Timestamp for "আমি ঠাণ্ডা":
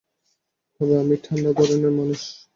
0.97-1.51